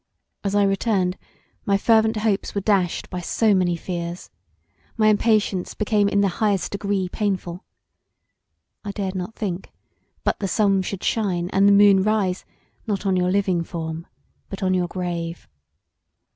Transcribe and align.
As 0.43 0.55
I 0.55 0.63
returned 0.63 1.15
my 1.63 1.77
fervent 1.77 2.17
hopes 2.17 2.55
were 2.55 2.61
dashed 2.61 3.11
by 3.11 3.21
so 3.21 3.53
many 3.53 3.75
fears; 3.75 4.31
my 4.97 5.09
impatience 5.09 5.75
became 5.75 6.09
in 6.09 6.21
the 6.21 6.27
highest 6.41 6.71
degree 6.71 7.07
painful. 7.07 7.63
I 8.83 8.93
dared 8.93 9.13
not 9.13 9.35
think 9.35 9.71
that 10.23 10.39
the 10.39 10.47
sun 10.47 10.81
should 10.81 11.03
shine 11.03 11.51
and 11.51 11.67
the 11.67 11.71
moon 11.71 12.01
rise 12.01 12.45
not 12.87 13.05
on 13.05 13.15
your 13.15 13.29
living 13.29 13.63
form 13.63 14.07
but 14.49 14.63
on 14.63 14.73
your 14.73 14.87
grave. 14.87 15.47